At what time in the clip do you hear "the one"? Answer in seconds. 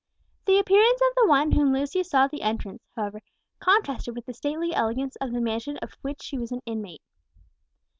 1.15-1.51